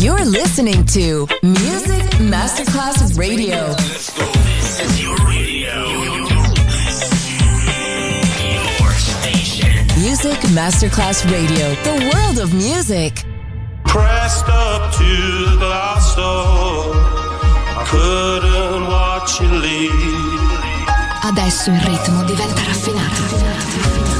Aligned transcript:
You're 0.00 0.24
listening 0.24 0.86
to 0.96 1.26
Music 1.42 2.02
Masterclass 2.32 3.18
Radio. 3.18 3.74
This 3.74 4.80
is 4.80 5.02
your 5.02 5.14
radio. 5.28 5.76
Your 8.80 8.94
station. 8.94 9.86
Music 10.00 10.38
Masterclass 10.56 11.30
Radio, 11.30 11.74
the 11.84 12.10
world 12.14 12.38
of 12.38 12.54
music. 12.54 13.24
Pressed 13.84 14.48
up 14.48 14.90
to 14.94 15.04
the 15.04 15.56
glass 15.58 16.16
door. 16.16 16.94
I 17.76 17.84
couldn't 17.86 18.86
watch 18.86 19.38
you 19.42 19.50
leave. 19.50 20.40
Adesso 21.24 21.70
il 21.72 21.80
ritmo 21.82 22.22
diventa 22.24 22.62
raffinato. 22.64 24.19